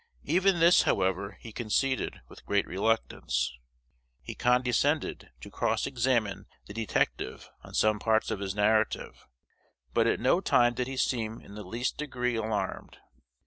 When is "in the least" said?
11.39-11.97